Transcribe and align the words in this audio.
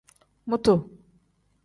Mutu. 0.49 0.73